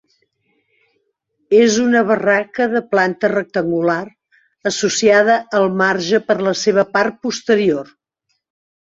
[1.57, 3.99] És una barraca de planta rectangular,
[4.71, 7.93] associada al marge per la seva part posterior.